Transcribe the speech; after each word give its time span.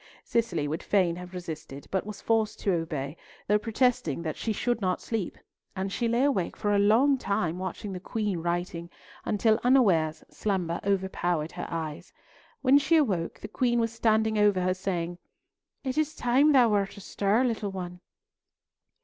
Cicely 0.23 0.67
would 0.67 0.81
fain 0.81 1.15
have 1.17 1.31
resisted, 1.35 1.85
but 1.91 2.07
was 2.07 2.23
forced 2.23 2.59
to 2.61 2.73
obey, 2.73 3.15
though 3.45 3.59
protesting 3.59 4.23
that 4.23 4.35
she 4.35 4.51
should 4.51 4.81
not 4.81 4.99
sleep; 4.99 5.37
and 5.75 5.91
she 5.93 6.07
lay 6.07 6.23
awake 6.23 6.57
for 6.57 6.73
a 6.73 6.79
long 6.79 7.19
time 7.19 7.59
watching 7.59 7.93
the 7.93 7.99
Queen 7.99 8.39
writing, 8.39 8.89
until 9.25 9.59
unawares 9.63 10.23
slumber 10.27 10.79
overpowered 10.83 11.51
her 11.51 11.67
eyes. 11.69 12.11
When 12.63 12.79
she 12.79 12.97
awoke, 12.97 13.41
the 13.41 13.47
Queen 13.47 13.79
was 13.79 13.93
standing 13.93 14.39
over 14.39 14.61
her 14.61 14.73
saying, 14.73 15.19
"It 15.83 15.99
is 15.99 16.15
time 16.15 16.51
thou 16.51 16.69
wert 16.69 16.97
astir, 16.97 17.43
little 17.43 17.69
one!" 17.69 17.99